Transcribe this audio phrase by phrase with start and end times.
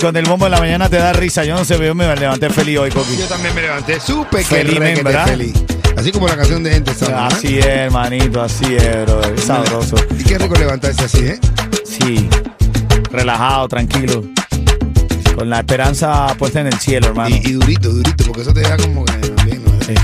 [0.00, 1.44] Con el bombo de la mañana te da risa.
[1.44, 3.16] Yo no sé, yo me levanté feliz hoy, Coqui.
[3.16, 5.26] Yo también me levanté súper Feliz, ¿verdad?
[5.26, 5.52] feliz.
[5.96, 7.12] Así como la canción de gente sana.
[7.12, 7.26] ¿no?
[7.26, 9.38] Así es, hermanito, así es, brother.
[9.38, 9.96] Sabroso.
[10.18, 11.40] Y qué rico levantarse así, ¿eh?
[11.84, 12.28] Sí.
[13.12, 14.24] Relajado, tranquilo.
[15.36, 17.36] Con la esperanza puesta en el cielo, hermano.
[17.36, 19.12] Y, y durito, durito, porque eso te da como que
[19.44, 19.72] bien, ¿no?
[19.84, 19.94] Sí.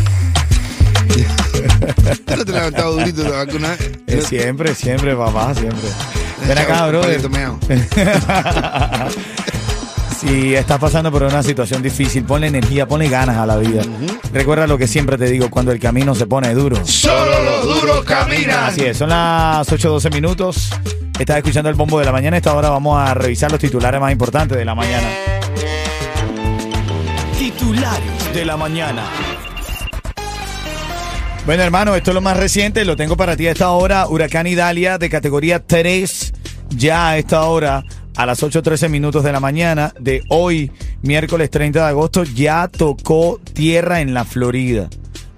[2.24, 3.92] ¿Tú no te has levantado durito alguna vez?
[4.06, 5.88] Eh, siempre, siempre, papá, siempre.
[6.46, 7.20] Ven acá, brother.
[10.18, 13.82] Si estás pasando por una situación difícil, ponle energía, ponle ganas a la vida.
[14.32, 16.84] Recuerda lo que siempre te digo, cuando el camino se pone duro.
[16.86, 18.64] Solo los duros caminan.
[18.64, 20.70] Así es, son las 8.12 minutos.
[21.18, 22.38] Estás escuchando el bombo de la mañana.
[22.38, 25.08] Esta hora vamos a revisar los titulares más importantes de la mañana.
[27.38, 29.04] Titulares de la mañana.
[31.44, 32.84] Bueno, hermano, esto es lo más reciente.
[32.86, 34.08] Lo tengo para ti a esta hora.
[34.08, 36.32] Huracán Idalia de categoría 3.
[36.70, 37.84] Ya a esta hora,
[38.16, 40.72] a las 8.13 minutos de la mañana de hoy,
[41.02, 44.88] miércoles 30 de agosto, ya tocó tierra en la Florida.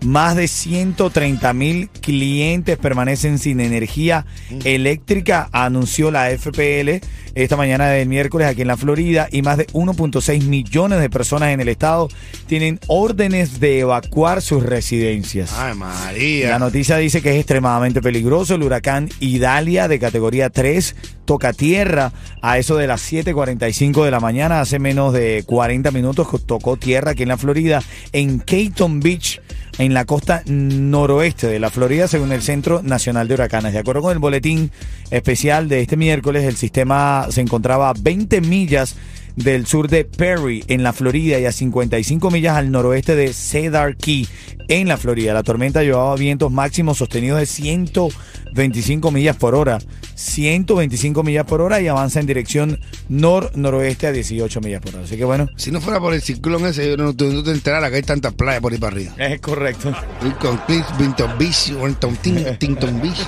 [0.02, 4.26] Más de 130 mil clientes permanecen sin energía
[4.64, 7.00] eléctrica, anunció la FPL
[7.34, 11.50] esta mañana del miércoles aquí en la Florida y más de 1.6 millones de personas
[11.50, 12.08] en el estado
[12.46, 15.52] tienen órdenes de evacuar sus residencias.
[15.56, 16.50] Ay, María.
[16.50, 18.54] La noticia dice que es extremadamente peligroso.
[18.54, 24.18] El huracán Idalia de categoría 3 toca tierra a eso de las 7:45 de la
[24.18, 24.60] mañana.
[24.60, 27.82] Hace menos de 40 minutos que tocó tierra aquí en la Florida,
[28.12, 29.40] en Cayton Beach,
[29.78, 33.72] en la costa noroeste de la Florida, según el Centro Nacional de Huracanes.
[33.72, 34.70] De acuerdo con el boletín
[35.10, 38.96] especial de este miércoles, el sistema se encontraba a 20 millas
[39.36, 43.96] del sur de Perry, en la Florida, y a 55 millas al noroeste de Cedar
[43.96, 44.26] Key,
[44.66, 45.32] en la Florida.
[45.32, 49.78] La tormenta llevaba vientos máximos sostenidos de 125 millas por hora.
[50.18, 55.04] 125 millas por hora y avanza en dirección nor-noroeste a 18 millas por hora.
[55.04, 57.52] Así que bueno, Si no fuera por el ciclón ese, yo no, tú no te
[57.52, 59.12] enterara que hay tantas playas por ahí para arriba.
[59.16, 59.92] es correcto.
[60.22, 63.20] Lincoln Beach, Winton Beach, Winton Tin- Tinton Beach.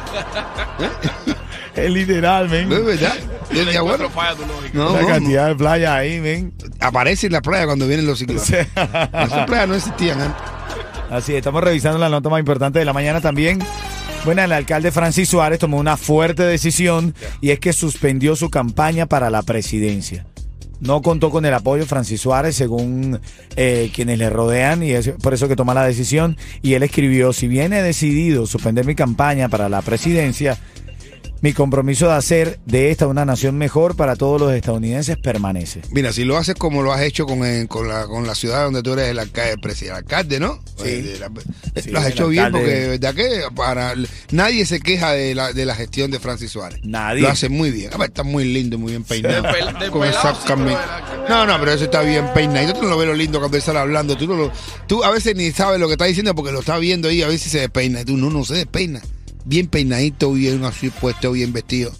[1.76, 2.68] Es literal, men.
[2.68, 3.14] ¿No es verdad?
[3.52, 4.08] Yo decía, bueno,
[4.72, 6.52] no, no, cantidad de playas ahí, men.
[6.80, 8.50] aparece en la playa cuando vienen los ciclones.
[8.50, 10.42] Esas playas no existían antes.
[11.10, 13.60] Así, estamos revisando la nota más importante de la mañana también.
[14.24, 19.06] Bueno, el alcalde Francis Suárez tomó una fuerte decisión y es que suspendió su campaña
[19.06, 20.26] para la presidencia.
[20.78, 23.20] No contó con el apoyo de Francis Suárez, según
[23.56, 26.36] eh, quienes le rodean, y es por eso que toma la decisión.
[26.62, 30.58] Y él escribió, si bien he decidido suspender mi campaña para la presidencia,
[31.42, 35.80] mi compromiso de hacer de esta una nación mejor para todos los estadounidenses permanece.
[35.90, 38.64] Mira, si lo haces como lo has hecho con, eh, con, la, con la ciudad
[38.64, 40.60] donde tú eres el alcalde, el presidente, el alcalde ¿no?
[40.76, 40.88] Sí.
[40.88, 41.30] Eh, de la-
[41.82, 42.66] Sí, lo has el hecho bien alcalde.
[42.66, 43.94] porque de verdad que para
[44.32, 46.80] nadie se queja de la, de la gestión de Francis Suárez.
[46.82, 47.22] Nadie.
[47.22, 47.88] Lo hace muy bien.
[47.88, 49.42] Además, está muy lindo, muy bien peinado.
[49.50, 52.74] Pel- Con pelado, esa sí, cami- pero era- No, no, pero eso está bien peinado.
[52.74, 54.16] Tú no lo ves lo lindo cuando él sale hablando.
[54.16, 54.52] Tú, no lo,
[54.86, 57.22] tú a veces ni sabes lo que está diciendo porque lo está viendo ahí.
[57.22, 58.00] A veces se despeina.
[58.02, 59.00] Y tú no, no se despeina.
[59.44, 61.92] Bien peinadito, bien así puesto, bien vestido.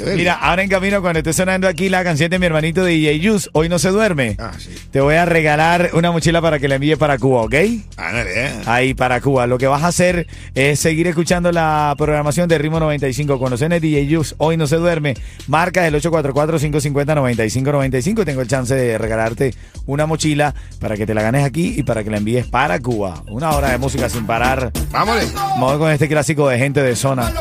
[0.00, 3.50] Mira, ahora en camino, cuando esté sonando aquí la canción de mi hermanito DJ Yus,
[3.52, 4.36] hoy no se duerme.
[4.38, 4.70] Ah, sí.
[4.90, 7.54] Te voy a regalar una mochila para que la envíes para Cuba, ¿ok?
[7.96, 8.52] Ándale, eh.
[8.66, 9.46] Ahí para Cuba.
[9.46, 13.60] Lo que vas a hacer es seguir escuchando la programación de Ritmo 95 con los
[13.60, 14.34] DJ Yus.
[14.38, 15.14] Hoy no se duerme.
[15.46, 18.24] Marca el 844-550-9595.
[18.24, 19.54] Tengo el chance de regalarte
[19.86, 23.22] una mochila para que te la ganes aquí y para que la envíes para Cuba.
[23.28, 24.72] Una hora de música sin parar.
[24.90, 25.32] Vámonos.
[25.34, 27.32] Vamos con este clásico de gente de zona.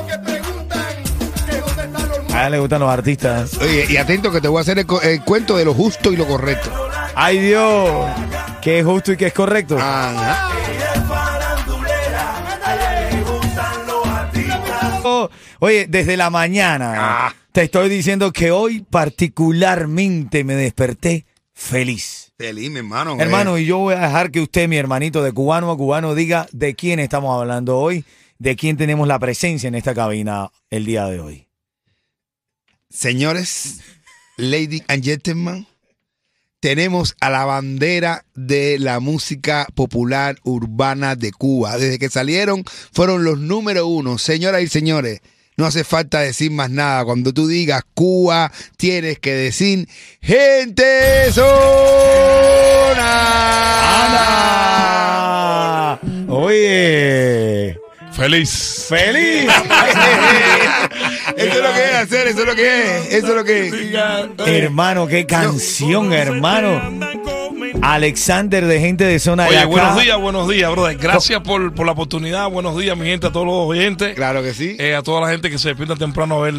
[2.34, 3.58] A él le gustan los artistas.
[3.58, 6.16] Oye, y atento que te voy a hacer el, el cuento de lo justo y
[6.16, 6.72] lo correcto.
[7.16, 8.10] ¡Ay, Dios!
[8.62, 9.78] que es justo y que es correcto.
[9.78, 10.50] Ajá.
[15.60, 16.94] Oye, desde la mañana
[17.28, 17.36] Ah.
[17.52, 22.34] te estoy diciendo que hoy particularmente me desperté feliz.
[22.38, 23.18] Feliz, mi hermano.
[23.20, 23.62] Hermano, eh.
[23.62, 26.74] y yo voy a dejar que usted, mi hermanito de cubano a cubano, diga de
[26.76, 28.06] quién estamos hablando hoy,
[28.40, 31.48] de quién tenemos la presencia en esta cabina el día de hoy.
[32.92, 33.80] Señores,
[34.36, 35.66] lady and gentlemen,
[36.60, 41.78] tenemos a la bandera de la música popular urbana de Cuba.
[41.78, 44.18] Desde que salieron, fueron los número uno.
[44.18, 45.22] Señoras y señores,
[45.56, 47.06] no hace falta decir más nada.
[47.06, 49.88] Cuando tú digas Cuba, tienes que decir
[50.22, 51.48] gente zona.
[56.28, 57.78] Oye,
[58.12, 58.86] Feliz.
[58.90, 59.50] feliz.
[61.42, 63.68] Eso es lo que es hacer, eso es lo que es, eso es lo que
[63.68, 64.48] es.
[64.48, 66.82] hermano, qué canción, hermano.
[67.82, 69.68] Alexander de gente de zona de Oye, acá.
[69.68, 70.98] buenos días, buenos días, brother.
[70.98, 72.50] Gracias por, por la oportunidad.
[72.50, 74.14] Buenos días, mi gente, a todos los oyentes.
[74.16, 74.76] Claro que sí.
[74.80, 76.54] Eh, a toda la gente que se despierta temprano a ver,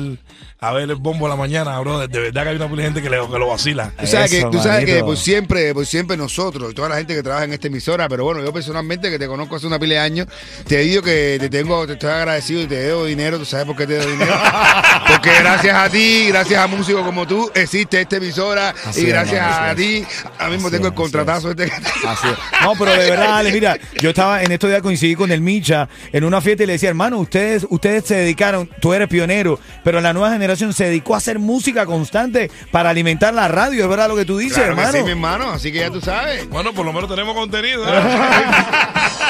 [0.62, 2.08] a ver el bombo de la mañana, brother.
[2.08, 3.92] De verdad que hay una pila de gente que, le, que lo vacila.
[3.98, 5.06] Tú sabes, Eso, que, tú sabes que manito.
[5.06, 8.22] por siempre, por siempre nosotros, y toda la gente que trabaja en esta emisora, pero
[8.22, 10.28] bueno, yo personalmente que te conozco hace una pila de años,
[10.68, 13.74] te digo que te tengo, te estoy agradecido y te debo dinero, tú sabes por
[13.74, 14.32] qué te debo dinero.
[15.08, 19.44] Porque gracias a ti, gracias a músicos como tú, existe esta emisora Así y gracias
[19.44, 20.04] a ti,
[20.38, 21.72] ahora mismo Así tengo el contratazo este que
[22.06, 22.62] Así es.
[22.62, 25.88] No, pero de verdad, Ale, mira, yo estaba en estos días coincidí con el Micha
[26.12, 30.00] en una fiesta y le decía, hermano, ustedes, ustedes se dedicaron, tú eres pionero, pero
[30.00, 34.08] la nueva generación se dedicó a hacer música constante para alimentar la radio, es verdad
[34.08, 34.98] lo que tú dices, Claro que hermano.
[34.98, 36.48] sí, mi hermano, así que ya tú sabes.
[36.48, 37.84] Bueno, por lo menos tenemos contenido.
[37.88, 38.00] ¿eh?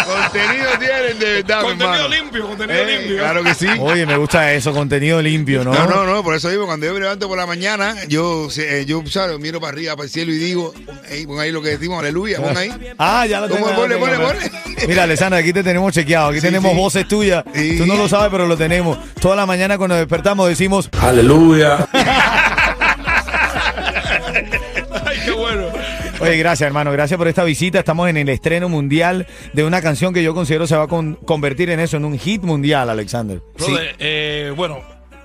[0.03, 2.09] Contenido tienen de verdad, contenido hermano.
[2.09, 3.19] limpio, contenido Eh, limpio.
[3.19, 3.67] Claro que sí.
[3.79, 5.73] Oye, me gusta eso, contenido limpio, ¿no?
[5.73, 8.85] No, no, no, por eso digo, cuando yo me levanto por la mañana, yo, eh,
[8.87, 9.39] yo ¿sabes?
[9.39, 12.01] miro para arriba, para el cielo y digo, pon ahí, pon ahí lo que decimos,
[12.01, 12.95] aleluya, pon ahí.
[12.99, 13.69] Ah, ya lo tengo.
[13.75, 14.51] Ponle, ponle, ponle.
[14.89, 16.29] Mira, Alessandra, aquí te tenemos chequeado.
[16.29, 16.77] Aquí Sí, tenemos sí.
[16.77, 17.45] voces tuyas.
[17.55, 17.79] Sí.
[17.79, 18.99] Tú no lo sabes, pero lo tenemos.
[19.21, 21.87] Toda la mañana cuando despertamos decimos, Aleluya.
[25.07, 25.67] Ay, qué bueno.
[26.21, 26.93] Oye, gracias, hermano.
[26.93, 27.79] Gracias por esta visita.
[27.81, 31.15] Estamos en el estreno mundial de una canción que yo considero se va a con-
[31.17, 33.41] convertir en eso, en un hit mundial, Alexander.
[33.59, 34.81] Brother, eh, bueno,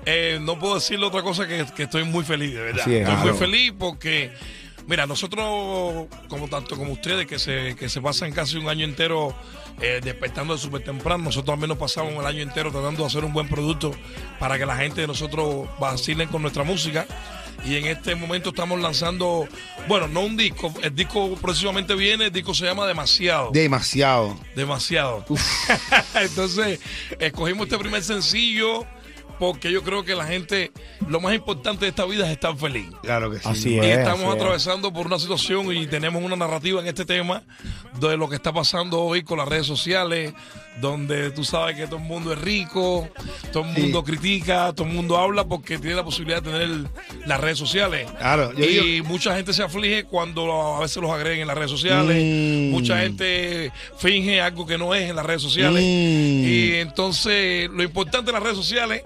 [0.06, 2.80] eh, no puedo decirle otra cosa que, que estoy muy feliz, de verdad.
[2.88, 3.28] Es, estoy claro.
[3.30, 4.32] muy feliz porque,
[4.88, 9.34] mira, nosotros, como tanto como ustedes, que se, que se pasan casi un año entero
[9.80, 13.24] eh, despertando de súper temprano, nosotros también nos pasamos el año entero tratando de hacer
[13.24, 13.92] un buen producto
[14.40, 17.06] para que la gente de nosotros vacilen con nuestra música.
[17.64, 19.46] Y en este momento estamos lanzando,
[19.88, 23.50] bueno, no un disco, el disco próximamente viene, el disco se llama Demasiado.
[23.52, 24.38] Demasiado.
[24.54, 25.24] Demasiado.
[26.14, 26.78] Entonces,
[27.18, 28.86] escogimos este primer sencillo
[29.38, 30.72] porque yo creo que la gente,
[31.08, 32.86] lo más importante de esta vida es estar feliz.
[33.02, 33.44] Claro que sí.
[33.48, 33.98] Así Y es.
[33.98, 34.34] estamos así es.
[34.36, 37.42] atravesando por una situación y tenemos una narrativa en este tema
[38.00, 40.32] de lo que está pasando hoy con las redes sociales,
[40.80, 43.08] donde tú sabes que todo el mundo es rico,
[43.52, 43.80] todo el Sí.
[43.82, 46.68] mundo critica, todo el mundo habla porque tiene la posibilidad de tener
[47.26, 48.08] las redes sociales.
[48.18, 51.56] Claro, yo y digo- mucha gente se aflige cuando a veces los agreden en las
[51.58, 52.16] redes sociales.
[52.16, 52.70] Mm.
[52.70, 55.82] Mucha gente finge algo que no es en las redes sociales.
[55.82, 56.44] Mm.
[56.44, 59.02] Y entonces lo importante de las redes sociales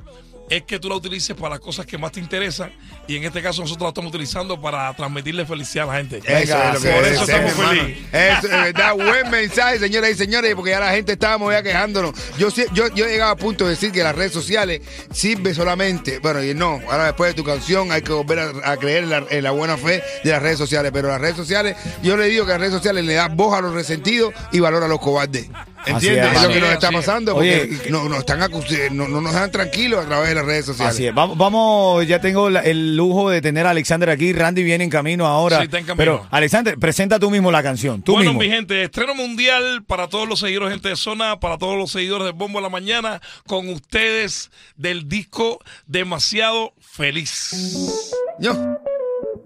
[0.56, 2.70] es que tú la utilices para las cosas que más te interesan.
[3.08, 6.18] Y en este caso nosotros la estamos utilizando para transmitirle felicidad a la gente.
[6.18, 7.98] Eso es lo que por eso estamos felices.
[8.12, 12.12] Eso es verdad, buen mensaje, señoras y señores, porque ya la gente estábamos ya quejándonos.
[12.36, 16.18] Yo, yo, yo he llegado a punto de decir que las redes sociales sirve solamente,
[16.18, 19.10] bueno, y no, ahora después de tu canción hay que volver a, a creer en
[19.10, 22.26] la, en la buena fe de las redes sociales, pero las redes sociales, yo le
[22.26, 25.00] digo que las redes sociales le dan voz a los resentidos y valor a los
[25.00, 25.48] cobardes.
[25.86, 26.24] ¿Entiendes?
[26.24, 27.00] es, Es, lo así que nos es, está así es.
[27.04, 30.34] pasando, Oye, porque no, nos están acus- no, no nos dejan tranquilos a través de
[30.36, 30.94] las redes sociales.
[30.94, 31.14] Así es.
[31.14, 34.32] Vamos, vamos, ya tengo la- el lujo de tener a Alexander aquí.
[34.32, 35.58] Randy viene en camino ahora.
[35.58, 35.96] Sí, está en camino.
[35.96, 38.02] Pero, Alexander, presenta tú mismo la canción.
[38.02, 38.40] Tú bueno, mismo.
[38.42, 41.90] mi gente, estreno mundial para todos los seguidores de gente de zona, para todos los
[41.90, 48.10] seguidores de Bombo a la Mañana, con ustedes del disco Demasiado Feliz.
[48.38, 48.54] Yo.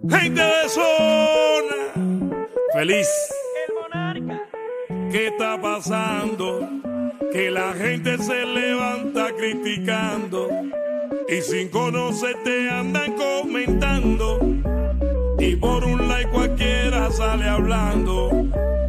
[0.08, 2.36] Gente de zona,
[2.74, 3.08] feliz.
[5.16, 6.68] ¿Qué está pasando?
[7.32, 10.50] Que la gente se levanta criticando
[11.26, 14.38] y sin conocerte andan comentando.
[15.38, 18.28] Y por un like cualquiera sale hablando.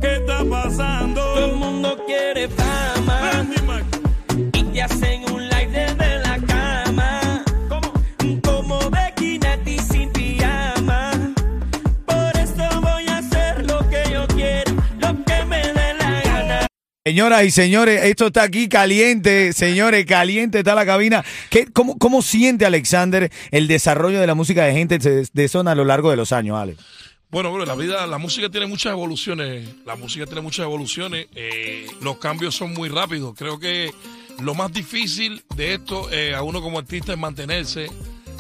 [0.02, 1.22] ¿Qué está pasando?
[1.22, 3.48] Todo el mundo quiere fama
[4.52, 5.57] y te hacen un live
[17.08, 21.24] Señoras y señores, esto está aquí caliente, señores, caliente está la cabina.
[21.50, 25.76] ¿Qué, cómo, ¿Cómo siente Alexander el desarrollo de la música de gente de, zona a
[25.76, 26.76] lo largo de los años, Ale?
[27.30, 29.70] Bueno, bro, la vida, la música tiene muchas evoluciones.
[29.86, 31.28] La música tiene muchas evoluciones.
[31.34, 33.36] eh, los cambios son muy rápidos.
[33.38, 33.90] Creo que
[34.42, 37.90] lo más difícil de esto eh, a uno como artista es mantenerse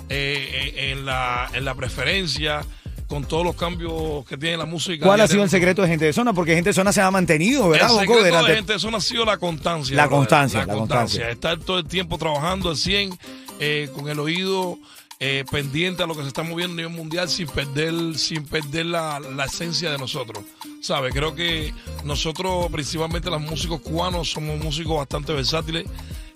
[0.09, 2.65] eh, en, la, en la preferencia
[3.07, 5.05] con todos los cambios que tiene la música.
[5.05, 6.33] ¿Cuál ha sido el secreto de Gente de Zona?
[6.33, 8.91] Porque Gente de Zona se ha mantenido, ¿verdad, el secreto de Durante- la gente eso
[8.91, 9.95] no ha sido la constancia.
[9.95, 11.29] La constancia, la constancia.
[11.29, 13.17] Estar todo el tiempo trabajando al 100,
[13.59, 14.77] eh, con el oído
[15.19, 18.85] eh, pendiente a lo que se está moviendo a nivel mundial sin perder, sin perder
[18.85, 20.43] la, la esencia de nosotros.
[20.81, 21.11] ¿Sabes?
[21.13, 21.73] Creo que
[22.03, 25.85] nosotros, principalmente los músicos cubanos, somos músicos bastante versátiles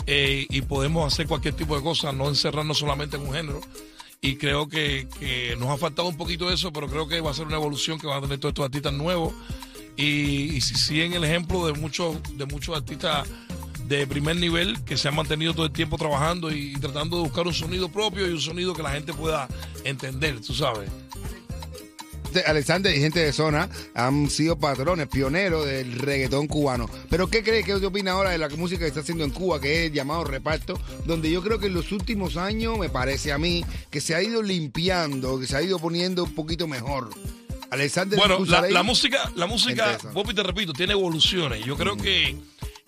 [0.08, 3.62] eh, y podemos hacer cualquier tipo de cosa, no encerrarnos solamente en un género.
[4.24, 7.32] Y creo que, que nos ha faltado un poquito de eso, pero creo que va
[7.32, 9.34] a ser una evolución que van a tener todos estos artistas nuevos.
[9.98, 13.28] Y, y si siguen el ejemplo de muchos, de muchos artistas
[13.88, 17.46] de primer nivel que se han mantenido todo el tiempo trabajando y, tratando de buscar
[17.46, 19.50] un sonido propio y un sonido que la gente pueda
[19.84, 20.90] entender, tú sabes.
[22.40, 26.90] Alexander y gente de zona han sido patrones, pioneros del reggaetón cubano.
[27.10, 29.60] Pero ¿qué cree, qué usted opina ahora de la música que está haciendo en Cuba,
[29.60, 30.80] que es el llamado reparto?
[31.06, 34.24] Donde yo creo que en los últimos años, me parece a mí, que se ha
[34.24, 37.10] ido limpiando, que se ha ido poniendo un poquito mejor.
[37.72, 39.98] Alexander Bueno, la, música, la música.
[40.14, 41.66] Bobby, te repito, tiene evoluciones.
[41.66, 42.36] Yo creo que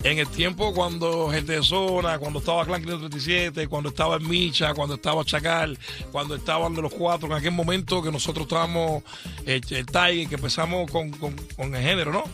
[0.04, 4.96] en el tiempo cuando gente de zona, cuando estaba Clan 537, cuando estaba Micha, cuando
[4.96, 5.78] estaba Chacal,
[6.12, 9.02] cuando estaban de los cuatro, en aquel momento que nosotros estábamos,
[9.46, 12.24] eh, el Tiger, que empezamos con, con- con el género, ¿no?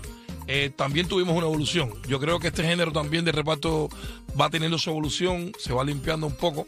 [0.48, 1.92] Eh, también tuvimos una evolución.
[2.08, 3.88] Yo creo que este género también de reparto
[4.40, 6.66] va teniendo su evolución, se va limpiando un poco.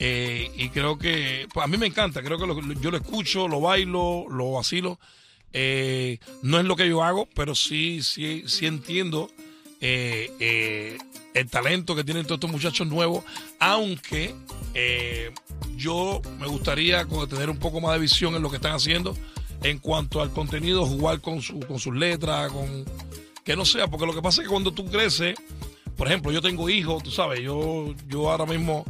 [0.00, 3.46] Eh, y creo que, pues a mí me encanta, creo que lo- yo lo escucho,
[3.46, 4.98] lo bailo, lo vacilo.
[5.52, 9.30] Eh, no es lo que yo hago, pero sí, sí, sí entiendo
[9.82, 10.98] eh, eh,
[11.34, 13.24] el talento que tienen todos estos muchachos nuevos,
[13.58, 14.34] aunque
[14.74, 15.30] eh,
[15.76, 19.16] yo me gustaría tener un poco más de visión en lo que están haciendo
[19.62, 22.84] en cuanto al contenido, jugar con, su, con sus letras, con
[23.44, 25.36] que no sea, porque lo que pasa es que cuando tú creces,
[25.96, 28.84] por ejemplo, yo tengo hijos, tú sabes, yo, yo ahora mismo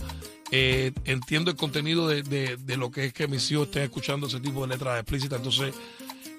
[0.50, 4.26] eh, entiendo el contenido de, de- de lo que es que mis hijos estén escuchando
[4.26, 5.74] ese tipo de letras explícitas, entonces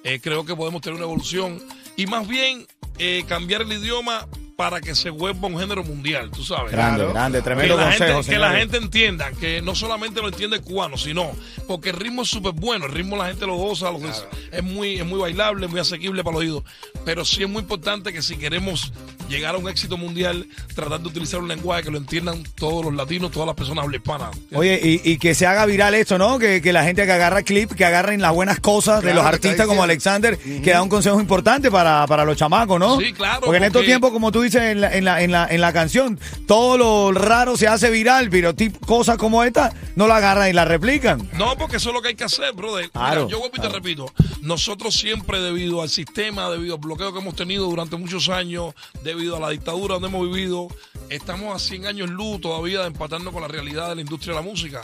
[0.03, 1.62] eh, creo que podemos tener una evolución
[1.98, 2.67] y más bien
[3.00, 6.72] eh, cambiar el idioma para que se vuelva un género mundial, tú sabes.
[6.72, 7.13] Grande, Claro.
[7.13, 10.57] grande, Que tremendo la, consejo, gente, que la gente entienda que no solamente lo entiende
[10.57, 11.31] el cubano, sino
[11.67, 14.63] porque el ritmo es súper bueno, el ritmo la gente lo goza, lo es, es
[14.63, 16.63] muy, es muy bailable, muy asequible para el oído.
[17.05, 18.91] Pero sí es muy importante que si queremos
[19.29, 22.93] llegar a un éxito mundial, tratar de utilizar un lenguaje que lo entiendan todos los
[22.93, 24.31] latinos, todas las personas habla hispana.
[24.53, 26.38] Oye, y, y que se haga viral esto, ¿no?
[26.39, 29.65] Que, que la gente que agarra clip, que agarren las buenas cosas de los artistas
[29.67, 29.83] como.
[29.83, 32.98] Alexander, que da un consejo importante para, para los chamacos, ¿no?
[33.00, 35.47] Sí, claro, Porque en estos tiempos, como tú dices en la, en, la, en, la,
[35.50, 38.53] en la canción, todo lo raro se hace viral, pero
[38.85, 41.29] cosas como esta no la agarran y la replican.
[41.33, 42.89] No, porque eso es lo que hay que hacer, brother.
[42.93, 43.75] Mira, yo vuelvo y te claro.
[43.75, 44.05] repito,
[44.41, 48.73] nosotros siempre debido al sistema, debido al bloqueo que hemos tenido durante muchos años,
[49.03, 50.67] debido a la dictadura donde hemos vivido,
[51.09, 54.41] estamos a 100 años luz todavía de empatarnos con la realidad de la industria de
[54.41, 54.81] la música.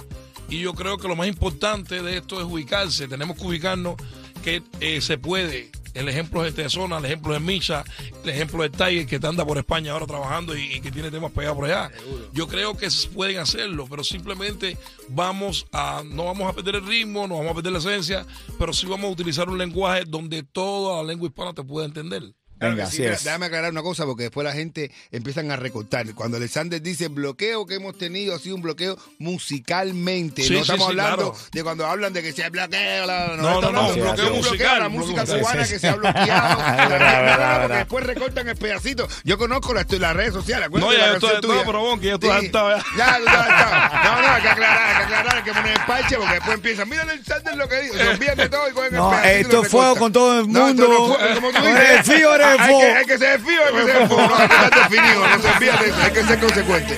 [0.50, 3.96] Y yo creo que lo más importante de esto es ubicarse, tenemos que ubicarnos
[4.44, 5.72] que eh, se puede.
[5.94, 7.84] El ejemplo es este de Zona, el ejemplo es Micha,
[8.24, 11.32] el ejemplo es Tiger que anda por España ahora trabajando y, y que tiene temas
[11.32, 11.92] pegados por allá.
[12.34, 14.78] Yo creo que pueden hacerlo, pero simplemente
[15.10, 18.26] vamos a, no vamos a perder el ritmo, no vamos a perder la esencia,
[18.58, 22.24] pero sí vamos a utilizar un lenguaje donde toda la lengua hispana te pueda entender.
[22.60, 23.24] Venga, sí, así mira, es.
[23.24, 26.14] Déjame aclarar una cosa porque después la gente empiezan a recortar.
[26.14, 30.44] Cuando Alexander dice el bloqueo que hemos tenido ha sido un bloqueo musicalmente.
[30.44, 31.36] Sí, no sí, estamos hablando claro.
[31.52, 33.06] de cuando hablan de que se bloqueo.
[33.06, 35.42] la- No, no, no, hablando de bloqueo musical, la música musical.
[35.42, 36.58] cubana que se ha bloqueado.
[36.90, 39.08] Verdad, No, no, porque después recortan el pedacito.
[39.24, 40.70] Yo conozco las, las redes sociales.
[40.72, 41.32] No, ya la estoy
[41.66, 42.84] pero bon, que yo estoy hartado ya.
[42.98, 44.04] Ya, hartado.
[44.04, 46.56] No, no, hay que aclarar, hay que aclarar, hay que poner el parche porque después
[46.56, 46.90] empiezan.
[46.90, 47.96] Mira Alexander lo que dijo.
[47.96, 50.40] Se olvidan de todo y cogen No, el pedacito y esto es fuego con todo
[50.40, 51.08] el No, esto mundo.
[51.10, 52.20] no fue- como tú Eres dices,
[52.58, 54.10] hay que- Hay que ser fío, hay que ser.
[54.10, 55.28] No, hay que estar definido.
[55.28, 56.02] No se de eso.
[56.02, 56.98] Hay que ser consecuente.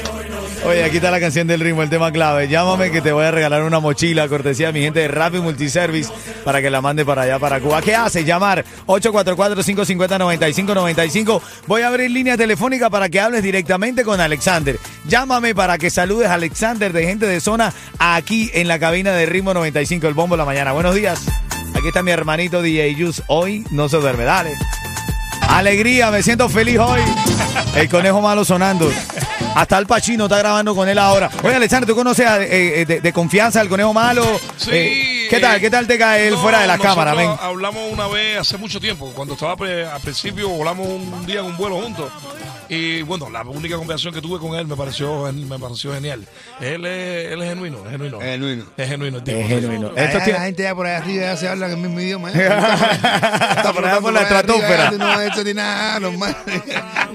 [0.63, 2.47] Oye, aquí está la canción del ritmo, el tema clave.
[2.47, 6.11] Llámame que te voy a regalar una mochila, cortesía de mi gente de Rappi Multiservice,
[6.45, 7.81] para que la mande para allá, para Cuba.
[7.81, 8.23] ¿Qué hace?
[8.23, 11.41] Llamar 844-550-9595.
[11.65, 14.77] Voy a abrir línea telefónica para que hables directamente con Alexander.
[15.07, 19.25] Llámame para que saludes a Alexander de gente de zona aquí en la cabina de
[19.25, 20.73] Ritmo 95, el bombo de la mañana.
[20.73, 21.25] Buenos días.
[21.75, 23.23] Aquí está mi hermanito DJ Yus.
[23.27, 24.51] Hoy no se duerme, dale.
[25.51, 27.01] Alegría, me siento feliz hoy.
[27.75, 28.89] El conejo malo sonando.
[29.55, 31.29] Hasta el Pachino está grabando con él ahora.
[31.43, 34.23] Oye, Alexander, ¿tú conoces a- eh, eh, de, de confianza al conejo malo?
[34.55, 35.59] Sí, Eh, ¿Qué tal?
[35.61, 37.29] ¿Qué tal te cae él fuera de la cámara, men?
[37.39, 41.45] Hablamos una vez hace mucho tiempo, cuando estaba pre- al principio, volamos un día en
[41.45, 42.11] un vuelo juntos.
[42.67, 46.25] Y bueno, la única conversación que tuve con él me pareció, me pareció genial.
[46.61, 48.21] Él es, él es genuino, es genuino.
[48.21, 48.65] Es genuino.
[48.77, 49.37] Es genuino el tipo.
[49.39, 49.91] Es genuino.
[49.93, 52.29] La tiene- gente ya por allá arriba ya se habla en el mismo idioma.
[52.31, 52.33] ¿eh?
[52.37, 54.91] Está por allá por la estratosfera.
[54.91, 56.35] No, esto ni nada normal.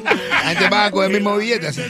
[0.04, 1.68] La gente paga con el mismo billete.
[1.68, 1.82] así.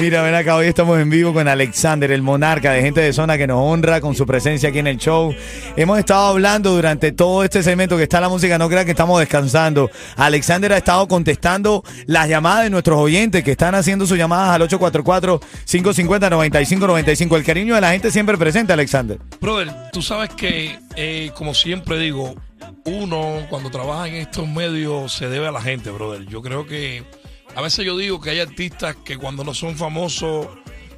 [0.00, 3.38] Mira, ven acá, hoy estamos en vivo con Alexander, el monarca de gente de zona
[3.38, 5.34] que nos honra con su presencia aquí en el show.
[5.76, 9.18] Hemos estado hablando durante todo este segmento que está la música, no crean que estamos
[9.20, 9.90] descansando.
[10.16, 14.62] Alexander ha estado contestando las llamadas de nuestros oyentes que están haciendo sus llamadas al
[14.68, 17.36] 844-550-9595.
[17.36, 19.18] El cariño de la gente siempre presente, Alexander.
[19.40, 22.34] Brother, tú sabes que, eh, como siempre digo,
[22.84, 26.26] uno cuando trabaja en estos medios se debe a la gente, brother.
[26.26, 27.04] Yo creo que
[27.54, 30.48] a veces yo digo que hay artistas que cuando no son famosos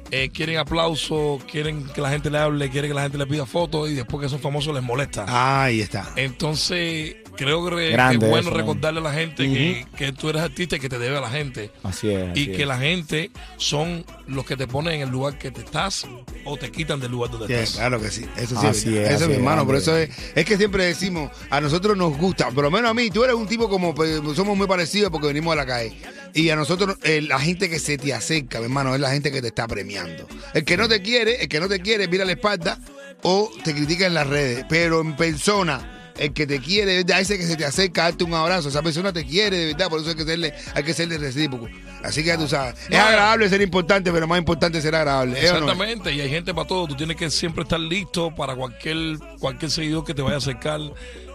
[0.09, 3.45] eh, quieren aplausos, quieren que la gente le hable, quieren que la gente le pida
[3.45, 5.25] fotos y después que son famosos les molesta.
[5.63, 6.13] Ahí está.
[6.15, 8.59] Entonces, creo que, Grande es bueno eso, man.
[8.59, 11.29] recordarle a la gente que, que tú eres artista y que te debe a la
[11.29, 11.71] gente.
[11.83, 12.29] Así es.
[12.37, 16.07] Y que la gente son los que te ponen en el lugar que te estás
[16.45, 17.75] o te quitan del lugar donde Sí, estás.
[17.75, 20.45] claro que sí, eso sí, Así es, eso es mi hermano, por eso es, es
[20.45, 23.45] que siempre decimos, a nosotros nos gusta, por lo menos a mí, tú eres un
[23.45, 25.97] tipo como, pues, somos muy parecidos porque venimos de la calle,
[26.33, 29.31] y a nosotros, eh, la gente que se te acerca, mi hermano, es la gente
[29.31, 30.27] que te está premiando.
[30.53, 32.79] El que no te quiere, el que no te quiere, mira la espalda
[33.23, 35.93] o te critica en las redes, pero en persona.
[36.17, 38.69] El que te quiere, de verdad, ese que se te acerca, darte un abrazo.
[38.69, 41.69] Esa persona te quiere, de verdad, por eso hay que serle, hay que serle recíproco.
[42.03, 42.73] Así que ya tú sabes.
[42.89, 45.39] Es agradable ser importante, pero más importante ser agradable.
[45.39, 45.59] ¿eh no?
[45.59, 46.87] Exactamente, y hay gente para todo.
[46.87, 50.81] Tú tienes que siempre estar listo para cualquier cualquier seguidor que te vaya a acercar.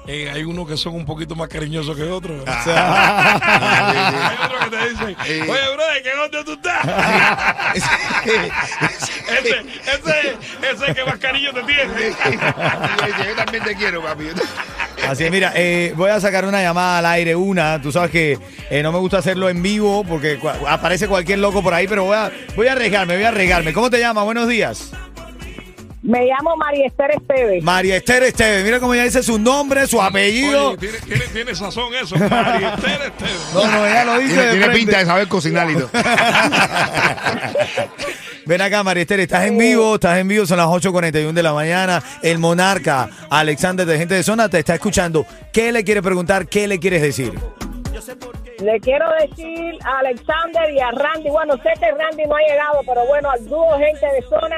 [0.06, 2.42] Eh, hay unos que son un poquito más cariñosos que otros.
[2.46, 5.40] hay otros que te dicen, Eh.
[5.42, 6.84] oye, brother, ¿qué dónde tú estás?
[7.74, 11.92] ese, ese, ese es el que más cariño te tiene.
[13.28, 14.24] Yo también te quiero, papi.
[15.08, 17.80] Así es, mira, eh, voy a sacar una llamada al aire, una.
[17.80, 18.38] Tú sabes que
[18.70, 22.16] eh, no me gusta hacerlo en vivo porque aparece cualquier loco por ahí, pero voy
[22.16, 23.72] a, voy a arriesgarme, voy a arriesgarme.
[23.72, 24.24] ¿Cómo te llamas?
[24.24, 24.90] Buenos días.
[26.02, 27.62] Me llamo María Esther Esteves.
[27.62, 28.64] María Esther Esteves.
[28.64, 30.70] Mira cómo ella dice su nombre, su apellido.
[30.70, 32.16] Oye, tiene, tiene, tiene sazón eso.
[32.16, 33.50] María Esther Esteves.
[33.54, 34.34] No, no, ella lo dice.
[34.34, 34.80] Tiene, de tiene frente.
[34.80, 35.90] pinta de saber cocinar y todo.
[38.44, 41.52] Ven acá, María Esther, estás en vivo, estás en vivo, son las 8.41 de la
[41.52, 42.02] mañana.
[42.22, 45.24] El monarca, Alexander de Gente de Zona, te está escuchando.
[45.52, 46.48] ¿Qué le quiere preguntar?
[46.48, 47.32] ¿Qué le quieres decir?
[48.58, 52.80] Le quiero decir a Alexander y a Randy, bueno, sé que Randy no ha llegado,
[52.86, 54.56] pero bueno, al dúo gente de zona,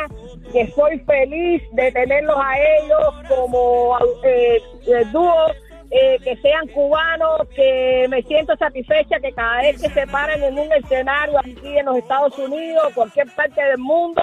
[0.55, 5.49] que soy feliz de tenerlos a ellos como eh, eh, dúo,
[5.91, 10.57] eh, que sean cubanos, que me siento satisfecha que cada vez que se paren en
[10.57, 14.23] un escenario aquí en los Estados Unidos, cualquier parte del mundo,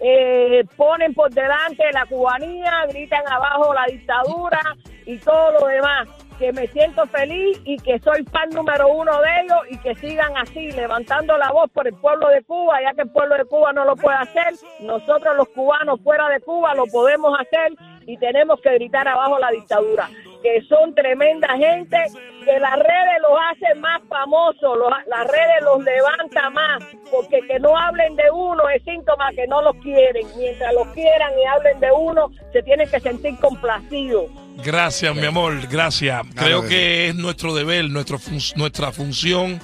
[0.00, 4.60] eh, ponen por delante la cubanía, gritan abajo la dictadura
[5.06, 6.08] y todo lo demás.
[6.38, 10.36] Que me siento feliz y que soy fan número uno de ellos y que sigan
[10.36, 13.72] así, levantando la voz por el pueblo de Cuba, ya que el pueblo de Cuba
[13.72, 14.54] no lo puede hacer.
[14.80, 17.72] Nosotros los cubanos fuera de Cuba lo podemos hacer
[18.06, 20.08] y tenemos que gritar abajo la dictadura.
[20.42, 21.98] Que son tremenda gente,
[22.44, 27.76] que las redes los hacen más famosos, las redes los levanta más, porque que no
[27.76, 30.26] hablen de uno es síntoma que no los quieren.
[30.36, 34.30] Mientras los quieran y hablen de uno, se tienen que sentir complacidos.
[34.64, 36.22] Gracias, mi amor, gracias.
[36.34, 39.60] Creo que es nuestro deber, nuestro fun- nuestra función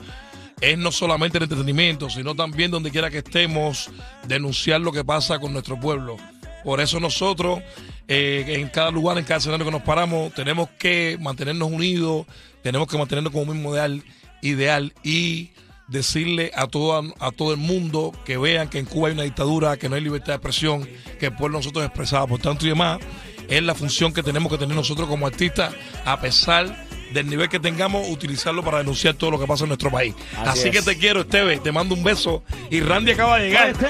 [0.60, 3.90] es no solamente el entretenimiento, sino también donde quiera que estemos,
[4.28, 6.16] denunciar lo que pasa con nuestro pueblo.
[6.62, 7.60] Por eso nosotros,
[8.06, 12.26] eh, en cada lugar, en cada escenario que nos paramos, tenemos que mantenernos unidos,
[12.62, 14.02] tenemos que mantenernos como un mismo ideal,
[14.42, 15.50] ideal y
[15.88, 19.76] decirle a todo, a todo el mundo que vean que en Cuba hay una dictadura,
[19.76, 22.70] que no hay libertad de expresión, que el pueblo nosotros es expresado por tanto y
[22.70, 23.00] demás,
[23.48, 27.60] es la función que tenemos que tener nosotros como artistas, a pesar del nivel que
[27.60, 30.14] tengamos, utilizarlo para denunciar todo lo que pasa en nuestro país.
[30.38, 32.42] Así Así, que te quiero, Esteve, te mando un beso.
[32.70, 33.72] Y Randy acaba de llegar.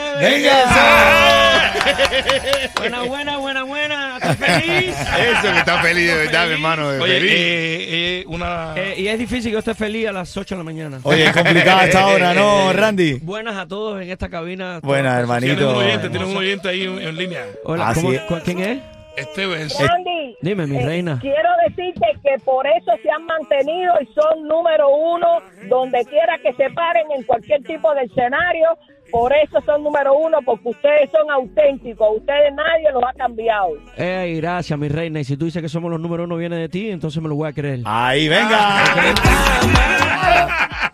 [2.76, 4.16] Buena, buena, buena, buena.
[4.16, 4.94] ¿Estás feliz?
[5.38, 6.90] Eso que está feliz de verdad, mi hermano.
[6.90, 7.30] de Oye, feliz.
[7.32, 8.74] eh, eh, una...
[8.76, 10.98] Eh, y es difícil que yo esté feliz a las 8 de la mañana.
[11.02, 13.14] Oye, es complicada esta hora, ¿no, Randy?
[13.22, 14.80] Buenas a todos en esta cabina.
[14.82, 15.20] Buenas, Tienes
[15.58, 15.70] hermanito.
[15.70, 17.46] un oyente, tienes un oyente ahí en, en línea.
[17.64, 18.42] Hola, Así ¿cómo- es.
[18.44, 18.78] ¿quién es?
[19.16, 21.18] Esteve es- Randy, Dime, mi eh, reina.
[21.20, 26.52] Quiero decirte que por eso se han mantenido y son número uno donde quiera que
[26.54, 28.76] se paren en cualquier tipo de escenario.
[29.10, 32.16] Por eso son número uno, porque ustedes son auténticos.
[32.16, 33.68] Ustedes nadie los ha cambiado.
[33.96, 35.20] Ey, gracias, mi reina.
[35.20, 37.36] Y si tú dices que somos los número uno, viene de ti, entonces me lo
[37.36, 37.80] voy a creer.
[37.84, 38.82] Ahí, venga.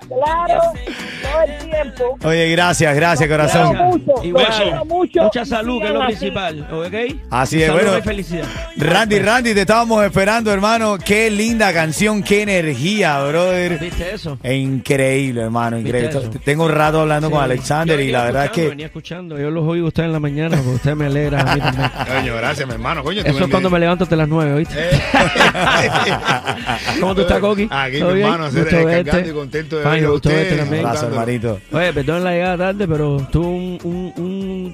[0.08, 0.60] Claro,
[1.46, 2.18] el tiempo.
[2.24, 3.68] Oye, gracias, gracias, corazón.
[3.70, 4.46] Quiero mucho, Igual.
[4.48, 5.22] los quiero mucho.
[5.22, 6.16] Mucha salud, que es lo así.
[6.16, 6.94] principal, ¿ok?
[7.30, 7.98] Así es, bueno.
[7.98, 8.44] y felicidad.
[8.76, 10.98] Randy, Randy, te estábamos esperando, hermano.
[10.98, 13.78] Qué linda canción, qué energía, brother.
[13.78, 14.38] ¿Viste eso?
[14.42, 16.08] Es increíble, hermano, increíble.
[16.08, 16.40] ¿Viste eso?
[16.44, 17.34] Tengo un rato hablando Sí.
[17.34, 20.12] con Alexander y la verdad es que Venía escuchando, yo los oigo a ustedes en
[20.12, 21.90] la mañana, porque usted me alegra a mí también.
[22.20, 23.02] Coño, gracias, mi hermano.
[23.04, 24.74] Coño, Eso es cuando me levanto hasta las nueve, ¿oíste?
[27.00, 27.68] ¿Cómo tú estás, Coqui?
[27.70, 28.26] Aquí, ¿Todo mi bien?
[28.26, 30.86] hermano, hacer y contento de verte también.
[30.86, 31.60] abrazo, hermanito.
[31.72, 34.12] Oye, perdón la llegada tarde, pero tuve un, un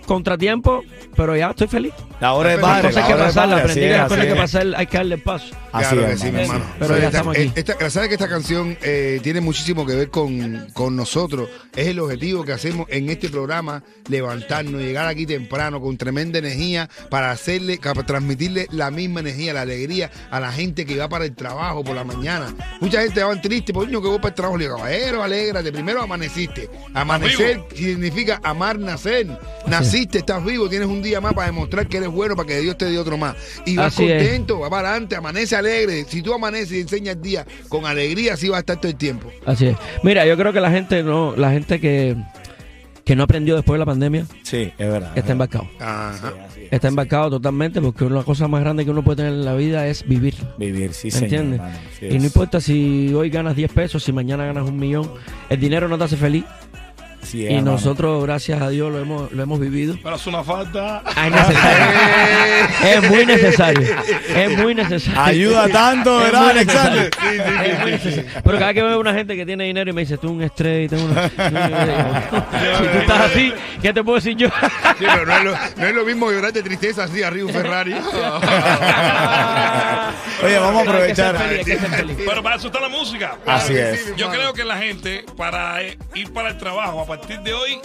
[0.06, 0.82] contratiempo,
[1.14, 1.92] pero ya estoy feliz.
[2.20, 2.82] La hora de Las padre.
[2.84, 4.38] Las cosas hay la que pasarlas, padre, aprendí que es, después hay que es.
[4.38, 5.46] pasar, hay que darle paso.
[5.72, 6.64] Así claro es, que sí, mi hermano.
[6.78, 7.52] Pero Sí, ya esta- estamos aquí.
[7.54, 11.50] esta- ¿Sabes que esta canción eh, tiene muchísimo que ver con, con nosotros?
[11.74, 16.88] Es el objetivo que hacemos en este programa, levantarnos, llegar aquí temprano con tremenda energía
[17.10, 21.26] para hacerle, para transmitirle la misma energía, la alegría a la gente que va para
[21.26, 22.54] el trabajo por la mañana.
[22.80, 25.70] Mucha gente va triste, pues niño que voy para el trabajo, le digo, caballero, alégrate,
[25.70, 26.70] primero amaneciste.
[26.94, 29.26] Amanecer significa amar, nacer.
[29.86, 32.76] Naciste, estás vivo, tienes un día más para demostrar que eres bueno, para que Dios
[32.76, 33.36] te dé otro más.
[33.64, 34.22] Y vas Así es.
[34.22, 36.04] contento, va para adelante, amanece alegre.
[36.08, 38.96] Si tú amaneces y enseñas el día con alegría, así va a estar todo el
[38.98, 39.30] tiempo.
[39.44, 39.76] Así es.
[40.02, 42.16] Mira, yo creo que la gente no, la gente que,
[43.04, 45.16] que no aprendió después de la pandemia Sí, es verdad.
[45.16, 45.68] está embarcado.
[45.78, 46.34] Ajá.
[46.70, 49.86] Está embarcado totalmente porque una cosa más grande que uno puede tener en la vida
[49.86, 50.34] es vivir.
[50.58, 51.24] Vivir, sí, ¿Me señor.
[51.44, 51.60] entiendes?
[51.60, 55.08] así Y no importa si hoy ganas 10 pesos, si mañana ganas un millón,
[55.48, 56.44] el dinero no te hace feliz.
[57.34, 57.72] Y hermano.
[57.72, 59.96] nosotros, gracias a Dios, lo hemos, lo hemos vivido.
[60.02, 61.02] Pero es una falta.
[61.04, 61.86] Ah, es necesario.
[62.90, 63.88] es muy necesario.
[64.34, 65.20] Es muy necesario.
[65.22, 67.10] Ayuda tanto, ¿verdad, Alexander?
[67.10, 67.62] necesario.
[67.62, 68.30] Es muy necesario.
[68.44, 70.42] Pero cada vez que veo una gente que tiene dinero y me dice, tú un
[70.42, 71.28] estrés y tengo una...
[71.28, 74.48] si tú estás así, ¿qué te puedo decir yo?
[74.98, 77.52] Sí, pero no es, lo, no es lo mismo llorar de tristeza así arriba un
[77.52, 77.92] Ferrari.
[80.42, 81.36] Oye, vamos a aprovechar.
[82.16, 83.36] Pero para eso está la música.
[83.46, 84.00] Así es.
[84.00, 87.52] sí, Yo creo que la gente, para eh, ir para el trabajo, a partir de
[87.54, 87.78] hoy,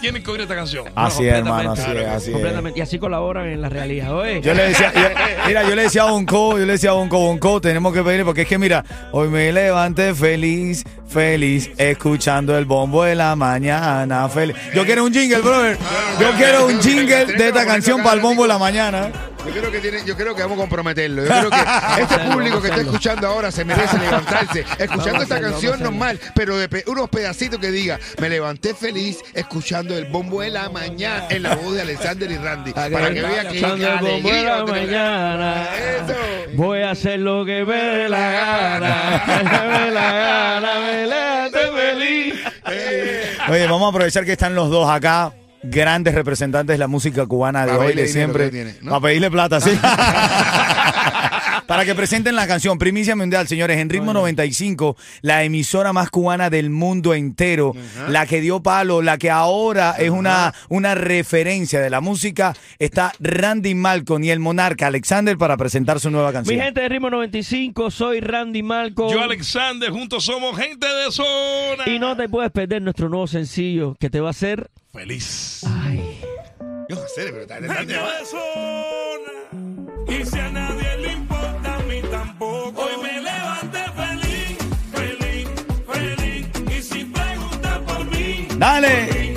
[0.00, 0.86] tienen que oír esta canción.
[0.94, 2.16] Así es, hermano, así es, Completamente.
[2.16, 2.32] así es.
[2.32, 2.78] Completamente.
[2.78, 4.14] Y así colaboran en la realidad.
[4.14, 6.94] Oye, Yo le decía, yo- mira, yo le decía a Bonco, yo le decía a
[6.94, 12.56] Bonco, Bonco, tenemos que pedirle, porque es que mira, hoy me levanté feliz, feliz, escuchando
[12.58, 14.56] el bombo de la mañana, feliz.
[14.74, 15.78] Yo quiero un jingle, brother.
[16.20, 19.10] Yo quiero un jingle de esta canción para el bombo de la mañana.
[19.46, 21.22] Yo creo que tiene, yo creo que vamos a comprometerlo.
[21.24, 25.82] Yo creo que este público que está escuchando ahora se merece levantarse, escuchando esta canción
[25.82, 30.50] normal, pero de pe- unos pedacitos que diga, me levanté feliz escuchando el bombo de
[30.50, 34.22] la mañana en la voz de Alexander y Randy, para que vea que Escuchando el
[34.22, 35.66] bombo de la mañana.
[35.76, 36.14] Eso.
[36.54, 39.22] Voy a hacer lo que me dé la gana.
[39.26, 42.34] Me dé la gana, me levanté feliz.
[43.48, 45.32] Oye, vamos a aprovechar que están los dos acá.
[45.66, 48.44] Grandes representantes de la música cubana de hoy, de siempre.
[48.46, 48.90] que tiene, ¿no?
[48.90, 49.70] Para pedirle plata, sí.
[51.66, 56.50] Para que presenten la canción Primicia Mundial, señores, en ritmo 95, la emisora más cubana
[56.50, 57.74] del mundo entero,
[58.08, 63.12] la que dio palo, la que ahora es una, una referencia de la música, está
[63.18, 66.60] Randy Malcolm y el monarca Alexander para presentar su nueva Mi canción.
[66.60, 69.10] gente de Ritmo 95, soy Randy Malco.
[69.10, 71.84] Yo, Alexander, juntos somos gente de zona.
[71.88, 74.70] Y no te puedes perder nuestro nuevo sencillo que te va a hacer.
[74.94, 75.60] Feliz.
[76.88, 77.94] Yo no sé, pero está Gente adelante.
[77.94, 80.20] de zona.
[80.20, 82.80] Y si a nadie le importa, a mí tampoco.
[82.82, 84.58] Hoy me levanté feliz,
[84.92, 85.48] feliz,
[85.92, 86.46] feliz.
[86.78, 89.34] Y si pregunta por mí, Dale,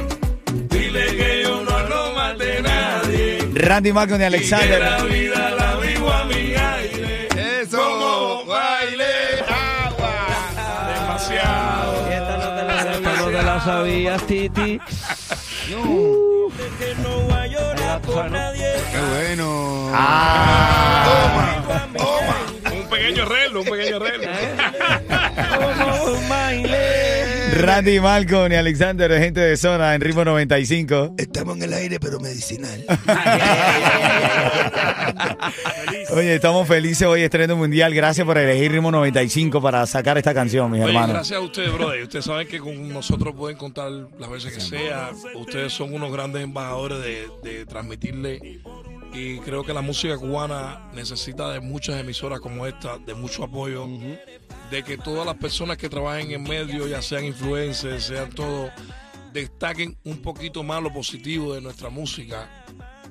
[0.70, 3.40] dile que yo no hablo mal de nadie.
[3.56, 5.10] Randy Malcolm y Que la Alexander.
[5.12, 7.28] vida la vivo a mi aire.
[7.62, 9.06] Eso, Como baile,
[9.50, 10.28] agua.
[10.94, 12.10] Demasiado.
[12.12, 14.80] Esta no te la, esta no te la sabías, Titi.
[18.18, 19.92] Qué bueno.
[19.94, 21.04] Ah.
[21.06, 22.74] Toma, toma.
[22.74, 24.28] Un pequeño reloj, un pequeño reloj.
[27.54, 31.16] Randy Malcolm y Alexander, de gente de zona en ritmo 95.
[31.18, 32.86] Estamos en el aire, pero medicinal.
[36.12, 37.94] Oye, estamos felices hoy estreno mundial.
[37.94, 41.16] Gracias por elegir ritmo 95 para sacar esta canción, mis Oye, hermanos.
[41.16, 42.04] gracias a ustedes, brother.
[42.04, 45.10] Ustedes saben que con nosotros pueden contar las veces que sea.
[45.36, 48.60] Ustedes son unos grandes embajadores de, de transmitirle.
[49.14, 53.88] Y creo que la música cubana necesita de muchas emisoras como esta, de mucho apoyo,
[54.72, 58.72] de que todas las personas que trabajen en medio, ya sean influencers, sean todos,
[59.34, 62.50] destaquen un poquito más lo positivo de nuestra música,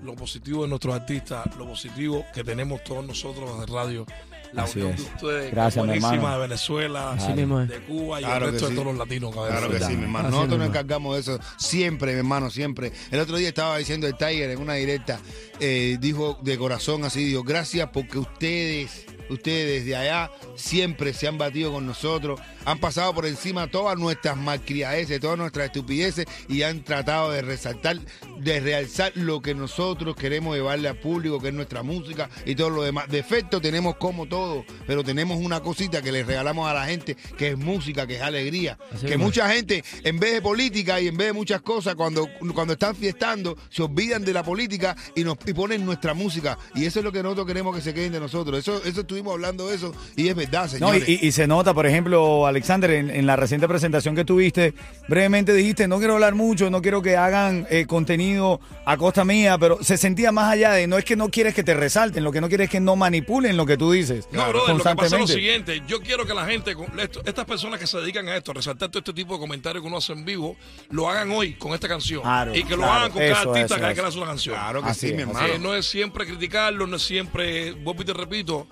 [0.02, 4.06] lo positivo de nuestros artistas, lo positivo que tenemos todos nosotros de radio.
[4.52, 5.04] La Así unión es.
[5.04, 6.34] de ustedes, Gracias, mi buenísima hermano.
[6.36, 7.68] de Venezuela, Así mismo es.
[7.68, 8.72] de Cuba y Claro el resto sí.
[8.72, 9.34] de todos los latinos.
[9.34, 9.56] cabeza.
[9.58, 10.28] Claro que sí, mi hermano.
[10.28, 12.92] Así Nosotros nos encargamos de eso siempre, mi hermano, siempre.
[13.10, 15.18] El otro día estaba diciendo el Tiger en una directa,
[15.58, 21.38] eh, dijo de corazón así, dijo, gracias porque ustedes Ustedes desde allá siempre se han
[21.38, 26.84] batido con nosotros, han pasado por encima todas nuestras malcriadeces, todas nuestras estupideces y han
[26.84, 27.98] tratado de resaltar,
[28.38, 32.70] de realzar lo que nosotros queremos llevarle al público, que es nuestra música y todo
[32.70, 33.08] lo demás.
[33.08, 37.50] Defecto tenemos como todo, pero tenemos una cosita que le regalamos a la gente, que
[37.50, 38.78] es música, que es alegría.
[38.92, 39.24] Así que mismo.
[39.24, 42.94] mucha gente, en vez de política y en vez de muchas cosas, cuando, cuando están
[42.94, 46.58] fiestando, se olvidan de la política y nos y ponen nuestra música.
[46.74, 48.58] Y eso es lo que nosotros queremos que se queden de nosotros.
[48.58, 51.08] Eso, eso estuvimos hablando de eso y es verdad, No, y, señores.
[51.08, 54.74] y- y se nota, por ejemplo, Alexander, en, en la reciente presentación que tuviste,
[55.08, 59.56] brevemente dijiste, no quiero hablar mucho, no quiero que hagan eh, contenido a costa mía,
[59.58, 62.32] pero se sentía más allá de, no es que no quieres que te resalten, lo
[62.32, 64.28] que no quieres es que no manipulen lo que tú dices.
[64.32, 65.32] No, brother, lo que pasa es lo constantemente.
[65.32, 65.82] siguiente.
[65.88, 68.90] Yo quiero que la gente, esto- estas personas que se dedican a esto, a resaltar
[68.90, 70.56] todo este tipo de comentarios que uno hace en vivo,
[70.90, 72.22] lo hagan hoy con esta canción.
[72.22, 74.02] Claro, y que lo claro, hagan con eso, cada artista eso, cada eso.
[74.02, 74.54] que hace una canción.
[74.56, 75.46] Claro que Así sí, mi es, hermano.
[75.46, 78.66] Eh, no es siempre criticarlo, no es siempre, vuelvo y te repito,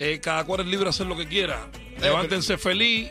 [0.00, 1.70] eh, cada cual es libre de hacer lo que quiera.
[2.00, 3.10] Levántense feliz,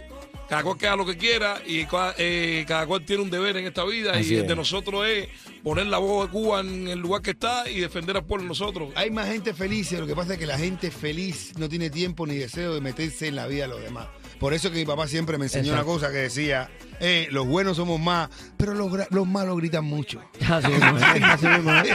[0.49, 1.86] cada cual que haga lo que quiera y
[2.17, 5.30] eh, cada cual tiene un deber en esta vida Así y el de nosotros es
[5.63, 8.49] poner la voz de Cuba en el lugar que está y defender al pueblo de
[8.49, 8.89] nosotros.
[8.95, 12.25] Hay más gente feliz, lo que pasa es que la gente feliz no tiene tiempo
[12.25, 14.08] ni deseo de meterse en la vida de los demás.
[14.39, 15.91] Por eso que mi papá siempre me enseñó Exacto.
[15.91, 16.69] una cosa que decía,
[17.02, 20.21] eh, los buenos somos más, pero los, malos gritan mucho.
[20.49, 21.93] Así mismo, así mismo, ¿eh?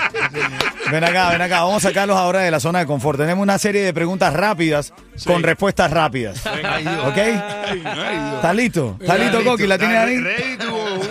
[0.90, 3.18] Ven acá, ven acá, vamos a sacarlos ahora de la zona de confort.
[3.18, 4.92] Tenemos una serie de preguntas rápidas
[5.24, 6.42] con respuestas rápidas.
[6.44, 7.06] Dios.
[7.06, 7.16] ¿Ok?
[7.16, 8.98] ¿Estás listo?
[9.00, 9.66] ¿Estás listo, Coqui?
[9.66, 10.18] ¿La tienes ahí?
[10.18, 10.58] Ready.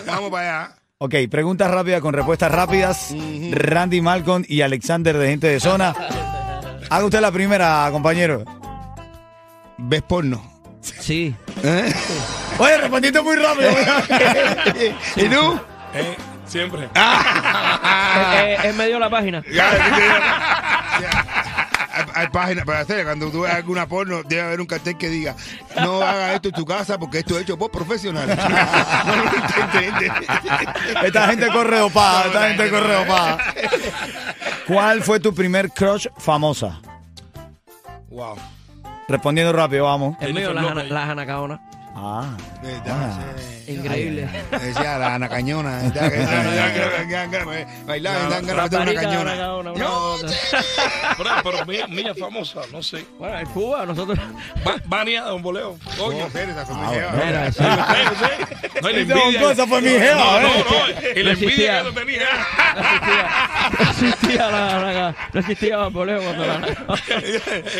[0.06, 0.76] Vamos para allá.
[1.00, 3.14] Ok, preguntas rápidas con respuestas rápidas.
[3.52, 5.96] Randy Malcolm y Alexander de Gente de Zona.
[6.90, 8.44] Haga usted la primera, compañero.
[9.80, 10.53] ¿Ves porno?
[10.84, 11.36] Sí.
[12.58, 13.72] Oye, respondiste muy rápido.
[15.16, 15.60] ¿Y tú?
[15.94, 16.90] Eh, siempre.
[16.96, 18.34] Ah.
[18.36, 19.42] Eh, eh, él me dio la página.
[22.16, 23.06] Hay, páginas para hacer.
[23.06, 25.36] Cuando tú veas alguna porno, debe haber un cartel que diga:
[25.76, 28.38] No hagas esto en tu casa porque esto es hecho por profesionales.
[29.06, 30.12] no lo intentes.
[31.04, 33.38] Esta gente corre dopada, esta gente corre dopada.
[34.68, 36.80] ¿Cuál fue tu primer crush famosa?
[38.10, 38.38] Wow.
[39.08, 40.16] Respondiendo rápido, vamos.
[40.20, 40.78] El mío, Jennifer la, López.
[40.84, 41.60] Jana- la Janacaona.
[41.96, 42.30] Ah.
[42.62, 43.63] Verdad, sí.
[43.68, 44.30] Increíble.
[44.52, 45.30] Decía la Ana
[47.86, 49.36] Bailaba y dan una cañona.
[49.74, 50.16] No.
[51.44, 53.06] Pero, mía, famosa, no sé.
[53.20, 54.18] Bueno, en Cuba nosotros...
[54.68, 55.78] Va- Vania Don Boleo.
[55.98, 56.20] Coño.
[56.20, 57.62] no, mi Ah, sí.
[58.82, 59.68] No, y la Esa envidia.
[59.68, 60.42] fue mi jeva, No, ¿eh?
[60.42, 60.50] no,
[61.14, 61.20] no.
[61.20, 62.28] Y la envidia que no tenía.
[63.80, 65.16] No existía la.
[65.34, 66.60] No existía Bamboleo cuando la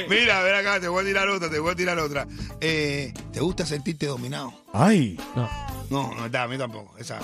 [0.10, 2.28] Mira, acá, te voy a tirar otra, te voy a tirar otra.
[2.62, 4.54] Eh, ¿Te gusta sentirte dominado?
[4.74, 5.20] Ay.
[5.36, 5.50] No.
[5.94, 6.96] No, no está, a mí tampoco.
[6.98, 7.20] Esa.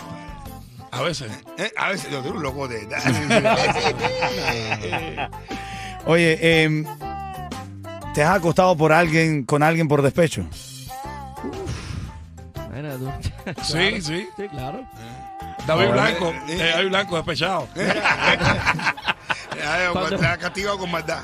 [0.91, 1.32] A veces.
[1.58, 2.88] Eh, A veces, yo soy un loco de
[6.05, 6.86] Oye, em,
[8.13, 10.45] ¿te has acostado por alguien, con alguien por despecho?
[12.73, 13.12] Mira tú.
[13.63, 14.29] Sí, sí.
[14.38, 14.86] Sí, claro.
[15.65, 16.29] David Ah, Blanco.
[16.29, 17.67] eh, eh, David Blanco despechado.
[19.93, 20.15] ¿Cuándo?
[20.15, 21.23] Está castigado con maldad.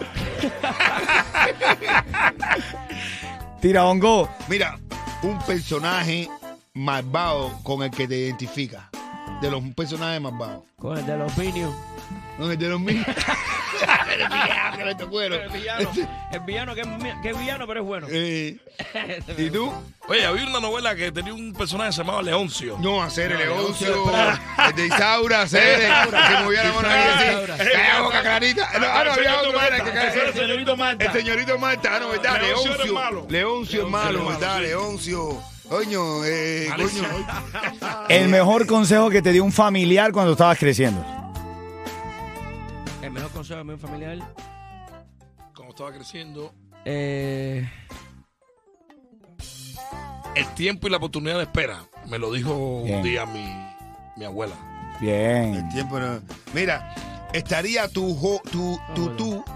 [3.62, 4.28] Tira, bongo.
[4.48, 4.78] Mira,
[5.24, 6.28] un personaje
[6.76, 8.84] malvado con el que te identificas.
[9.42, 10.64] De los personajes malvados.
[10.78, 11.76] Con el de los Minions.
[12.38, 13.06] No, el de los míos.
[14.10, 15.92] El villano, que me tocó, El villano,
[16.32, 16.88] el villano que, es,
[17.22, 18.08] que es villano, pero es bueno.
[18.10, 18.58] Eh,
[19.38, 19.70] ¿Y tú?
[20.08, 22.78] Oye, había una novela que tenía un personaje que se llamaba Leoncio.
[22.80, 24.06] No, hacer el Leoncio,
[24.70, 25.80] el de Isaura, hacer
[26.30, 27.68] que movía la mano así.
[28.02, 28.80] Boca clarita.
[28.80, 31.06] No, ah, no, El había señorito otro, el señorito Marta.
[31.06, 32.42] El señorito Marta, ah, no, ¿verdad?
[32.42, 32.94] Leoncio Leoncio.
[32.94, 33.28] malo.
[33.30, 34.58] Leoncio es malo, Leoncio ¿verdad?
[34.58, 34.64] sí.
[34.64, 35.55] Leoncio.
[35.70, 37.04] Coño, eh, coño.
[38.10, 41.04] El mejor consejo que te dio un familiar cuando estabas creciendo.
[43.02, 44.18] El mejor consejo de mi familiar.
[45.56, 46.54] Cuando estaba creciendo,
[46.88, 47.68] Eh,
[50.36, 51.84] el tiempo y la oportunidad de espera.
[52.08, 52.98] Me lo dijo Bien.
[52.98, 53.46] un día mi,
[54.18, 54.54] mi abuela.
[55.02, 55.56] Bien.
[55.56, 56.22] El tiempo no.
[56.54, 56.94] Mira,
[57.34, 59.44] estaría tu, jo, tu, tu, tú.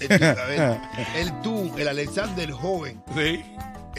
[0.00, 0.80] El, tú, a ver,
[1.16, 3.44] el tú, el Alexander joven, Sí.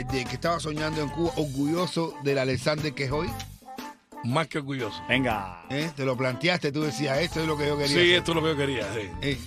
[0.03, 3.29] De que estaba soñando en Cuba, orgulloso del Alexander que es hoy.
[4.25, 5.01] Más que orgulloso.
[5.07, 5.63] Venga.
[5.69, 5.91] ¿eh?
[5.95, 7.88] Te lo planteaste, tú decías, esto es lo que yo quería.
[7.93, 8.15] Sí, hacer".
[8.17, 8.93] esto es lo que yo quería.
[8.93, 9.09] sí.
[9.21, 9.38] Eh,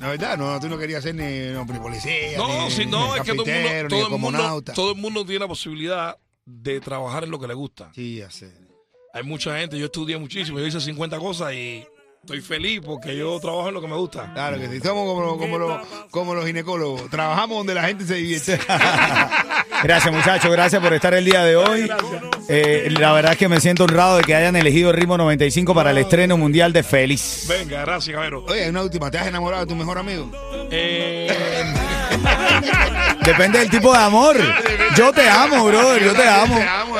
[0.00, 2.90] La verdad, no, tú no querías ser ni, no, ni policía, No, ni, si ni
[2.90, 4.72] no, es que todo el mundo, todo el mundo, comunauta.
[4.74, 7.90] todo el mundo tiene la posibilidad de trabajar en lo que le gusta.
[7.94, 8.52] Sí, ya sé.
[9.14, 11.86] Hay mucha gente, yo estudié muchísimo, yo hice 50 cosas y
[12.20, 14.30] estoy feliz porque yo trabajo en lo que me gusta.
[14.34, 17.08] Claro que sí, somos como, como, los, como los ginecólogos.
[17.08, 18.58] Trabajamos donde la gente se divierte.
[19.84, 20.50] Gracias, muchachos.
[20.50, 21.90] Gracias por estar el día de hoy.
[22.48, 25.74] Eh, la verdad es que me siento honrado de que hayan elegido el ritmo 95
[25.74, 27.46] para el estreno mundial de Félix.
[27.46, 28.46] Venga, gracias, Cabero.
[28.48, 30.30] Oye, una última, ¿te has enamorado de tu mejor amigo?
[30.70, 31.30] Eh,
[33.24, 34.36] Depende del tipo de amor.
[34.96, 36.56] Yo te amo, brother, yo te amo.
[36.56, 36.96] Te amo.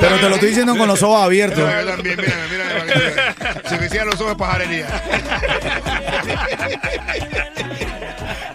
[0.00, 1.58] Pero te lo estoy diciendo con los ojos abiertos.
[1.58, 3.68] Yo también, tú veas.
[3.68, 4.86] Si me hicieran los ojos es pajarería.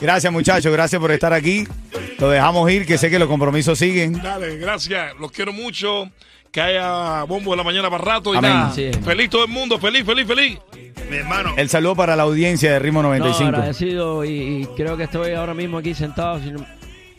[0.01, 1.67] Gracias, muchachos, gracias por estar aquí.
[2.19, 4.13] Lo dejamos ir, que sé que los compromisos siguen.
[4.21, 5.13] Dale, gracias.
[5.19, 6.09] Los quiero mucho.
[6.51, 8.33] Que haya bombo de la mañana para rato.
[8.33, 8.51] Y Amén.
[8.51, 8.73] nada.
[8.73, 8.89] Sí.
[9.05, 9.77] Feliz todo el mundo.
[9.79, 10.57] Feliz, feliz, feliz.
[11.09, 11.53] Mi hermano.
[11.57, 13.49] El saludo para la audiencia de Ritmo No, 95.
[13.49, 14.29] agradecido y,
[14.63, 16.39] y creo que estoy ahora mismo aquí sentado.
[16.41, 16.65] si no-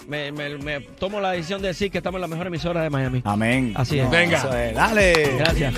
[0.08, 2.90] me, me- me tomo la decisión de decir que estamos en la mejor emisora de
[2.90, 3.22] Miami.
[3.24, 3.72] Amén.
[3.76, 4.10] Así es.
[4.10, 4.42] Venga.
[4.74, 5.36] Dale.
[5.38, 5.74] Gracias.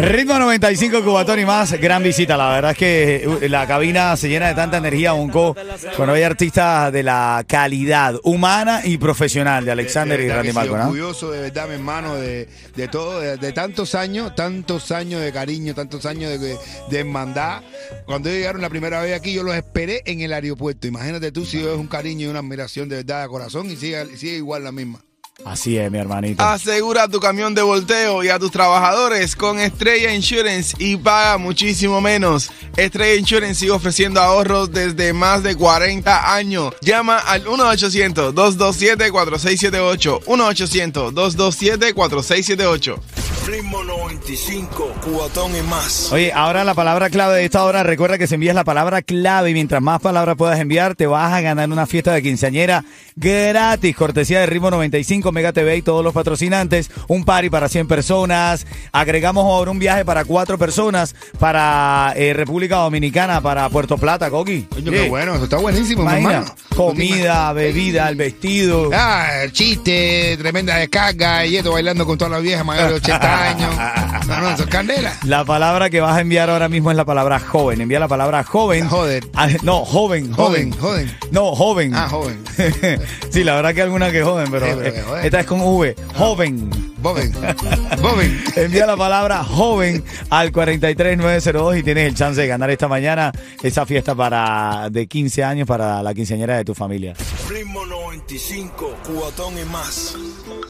[0.00, 2.36] Ritmo 95 Cubatón y más, gran visita.
[2.36, 5.54] La verdad es que uh, la cabina se llena de tanta energía, Bonco,
[5.96, 10.52] cuando hay artistas de la calidad humana y profesional de Alexander De y verdad Randy
[10.54, 10.84] Marco, ¿no?
[10.84, 15.30] orgulloso de verdad, mi hermano, de, de todo, de, de tantos años, tantos años de
[15.30, 16.56] cariño, tantos años de,
[16.88, 17.62] de hermandad.
[18.06, 20.86] Cuando ellos llegaron la primera vez aquí, yo los esperé en el aeropuerto.
[20.86, 24.16] Imagínate tú si es un cariño y una admiración de verdad de corazón y sigue,
[24.16, 25.04] sigue igual la misma.
[25.44, 26.40] Así es, mi hermanito.
[26.42, 32.00] Asegura tu camión de volteo y a tus trabajadores con Estrella Insurance y paga muchísimo
[32.00, 32.50] menos.
[32.76, 36.72] Estrella Insurance sigue ofreciendo ahorros desde más de 40 años.
[36.80, 40.24] Llama al 1-800-227-4678.
[40.24, 43.00] 1-800-227-4678.
[43.46, 46.12] Ritmo 95, cubatón y más.
[46.12, 49.50] Oye, ahora la palabra clave de esta hora, recuerda que si envías la palabra clave
[49.50, 52.84] y mientras más palabras puedas enviar, te vas a ganar una fiesta de quinceañera
[53.16, 57.88] gratis, cortesía de Ritmo 95, Mega TV y todos los patrocinantes, un party para 100
[57.88, 64.30] personas, agregamos ahora un viaje para cuatro personas para eh, República Dominicana, para Puerto Plata,
[64.30, 64.66] Coqui.
[64.76, 64.84] Sí.
[64.84, 66.54] qué bueno, eso está buenísimo, mi Imagina, hermano.
[66.76, 68.90] comida, bebida, el vestido.
[68.94, 73.31] Ah, el chiste, tremenda descarga, y esto bailando con todas las viejas mayores de 80
[74.70, 75.12] candela.
[75.24, 77.80] La palabra que vas a enviar ahora mismo es la palabra joven.
[77.80, 78.88] Envía la palabra joven.
[78.88, 79.24] Joder.
[79.34, 80.72] Ah, No, joven, joven.
[80.72, 81.18] Joven, joven.
[81.30, 81.94] No, joven.
[81.94, 82.42] Ah, joven.
[83.30, 85.24] sí, la verdad que hay alguna que joven, pero, Sí, pero eh, que joven.
[85.24, 85.96] esta es con V.
[86.14, 86.70] Joven.
[87.02, 87.32] Boben.
[88.00, 88.44] Boben.
[88.56, 93.84] Envía la palabra joven al 43902 y tienes el chance de ganar esta mañana esa
[93.84, 97.14] fiesta para de 15 años para la quinceañera de tu familia.
[97.48, 100.14] Ritmo 95, cubatón y más.